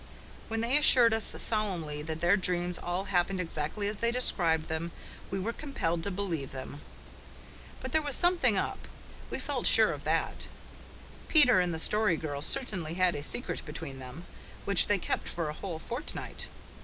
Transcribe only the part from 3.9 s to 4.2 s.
they